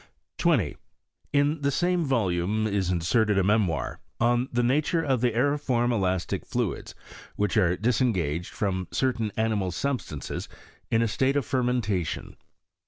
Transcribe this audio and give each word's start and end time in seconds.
20. 0.39 0.77
In 1.31 1.61
the 1.61 1.69
same 1.69 2.03
volume 2.03 2.65
is 2.65 2.89
inserted 2.89 3.37
a 3.37 3.43
memoir" 3.43 3.99
On 4.31 4.49
the 4.51 4.63
Nature 4.63 5.03
of 5.03 5.21
the 5.21 5.29
aeriform 5.33 5.91
elastic 5.91 6.43
Fluids 6.43 6.95
which 7.35 7.55
are 7.55 7.77
disengaged 7.77 8.49
from 8.51 8.87
certain 8.89 9.31
animal 9.37 9.69
Substances 9.69 10.49
in 10.89 11.03
a 11.03 11.07
state 11.07 11.35
of 11.35 11.45
Fermentation." 11.45 12.35